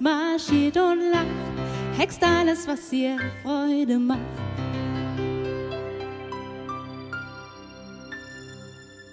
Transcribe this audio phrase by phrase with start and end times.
[0.00, 4.20] marschiert und lacht, hext alles, was ihr Freude macht.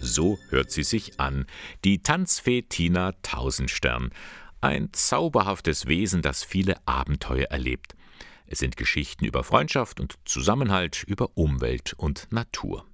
[0.00, 1.46] So hört sie sich an,
[1.84, 4.10] die Tanzfee Tina Tausendstern.
[4.60, 7.94] Ein zauberhaftes Wesen, das viele Abenteuer erlebt.
[8.46, 12.86] Es sind Geschichten über Freundschaft und Zusammenhalt, über Umwelt und Natur.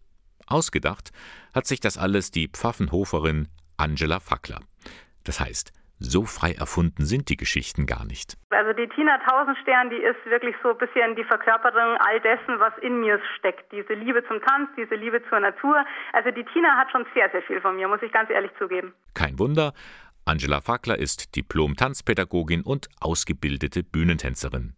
[0.46, 1.12] Ausgedacht
[1.54, 4.60] hat sich das alles die Pfaffenhoferin Angela Fackler.
[5.22, 8.36] Das heißt, so frei erfunden sind die Geschichten gar nicht.
[8.50, 12.72] Also die Tina Tausendstern, die ist wirklich so ein bisschen die Verkörperung all dessen, was
[12.82, 13.70] in mir steckt.
[13.72, 15.84] Diese Liebe zum Tanz, diese Liebe zur Natur.
[16.12, 18.92] Also die Tina hat schon sehr, sehr viel von mir, muss ich ganz ehrlich zugeben.
[19.14, 19.72] Kein Wunder,
[20.24, 24.74] Angela Fackler ist Diplom-Tanzpädagogin und ausgebildete Bühnentänzerin.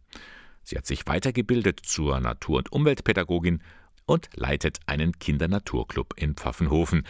[0.62, 3.62] Sie hat sich weitergebildet zur Natur- und Umweltpädagogin
[4.06, 7.06] und leitet einen Kindernaturclub in Pfaffenhofen.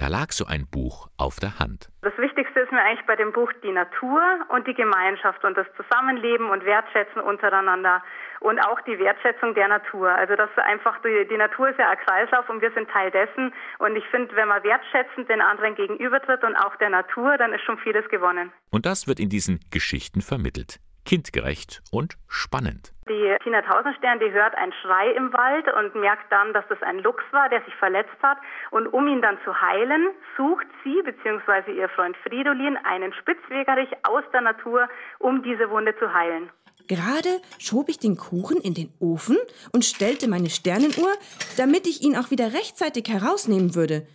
[0.00, 1.90] Da lag so ein Buch auf der Hand.
[2.00, 5.66] Das Wichtigste ist mir eigentlich bei dem Buch die Natur und die Gemeinschaft und das
[5.76, 8.02] Zusammenleben und Wertschätzen untereinander
[8.40, 10.08] und auch die Wertschätzung der Natur.
[10.10, 13.52] Also das einfach die, die Natur ist ja ein Kreislauf und wir sind Teil dessen.
[13.78, 17.64] Und ich finde, wenn man wertschätzend den anderen gegenübertritt und auch der Natur, dann ist
[17.64, 18.52] schon vieles gewonnen.
[18.70, 20.80] Und das wird in diesen Geschichten vermittelt
[21.10, 22.92] kindgerecht und spannend.
[23.08, 27.00] Die Tina Tausendstern, die hört einen Schrei im Wald und merkt dann, dass das ein
[27.00, 28.38] Luchs war, der sich verletzt hat.
[28.70, 31.72] Und um ihn dann zu heilen, sucht sie bzw.
[31.72, 34.88] ihr Freund Fridolin einen Spitzwegerich aus der Natur,
[35.18, 36.48] um diese Wunde zu heilen.
[36.86, 39.36] Gerade schob ich den Kuchen in den Ofen
[39.72, 41.12] und stellte meine Sternenuhr,
[41.56, 44.06] damit ich ihn auch wieder rechtzeitig herausnehmen würde.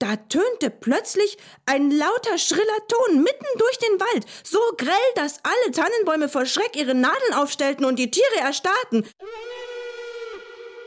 [0.00, 5.72] Da tönte plötzlich ein lauter, schriller Ton mitten durch den Wald, so grell, dass alle
[5.72, 9.06] Tannenbäume vor Schreck ihre Nadeln aufstellten und die Tiere erstarrten.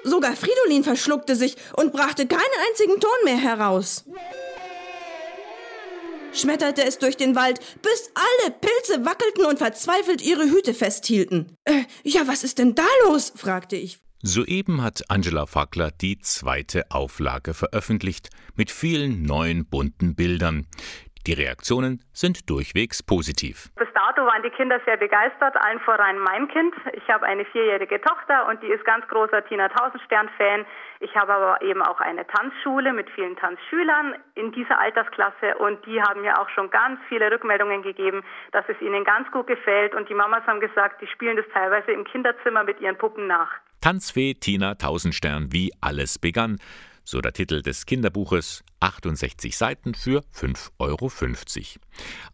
[0.03, 4.05] Sogar Fridolin verschluckte sich und brachte keinen einzigen Ton mehr heraus.
[6.33, 11.57] Schmetterte es durch den Wald, bis alle Pilze wackelten und verzweifelt ihre Hüte festhielten.
[11.63, 13.33] Äh, ja, was ist denn da los?
[13.35, 13.99] fragte ich.
[14.23, 20.65] Soeben hat Angela Fackler die zweite Auflage veröffentlicht mit vielen neuen bunten Bildern.
[21.27, 23.69] Die Reaktionen sind durchwegs positiv.
[23.75, 26.73] Bis dato waren die Kinder sehr begeistert, allen voran mein Kind.
[26.93, 30.65] Ich habe eine vierjährige Tochter und die ist ganz großer Tina Tausendstern-Fan.
[30.99, 36.01] Ich habe aber eben auch eine Tanzschule mit vielen Tanzschülern in dieser Altersklasse und die
[36.01, 40.09] haben mir auch schon ganz viele Rückmeldungen gegeben, dass es ihnen ganz gut gefällt und
[40.09, 43.51] die Mamas haben gesagt, die spielen das teilweise im Kinderzimmer mit ihren Puppen nach.
[43.87, 46.57] Tanzfee Tina Tausendstern, wie alles begann.
[47.05, 51.09] So der Titel des Kinderbuches, 68 Seiten für 5,50 Euro.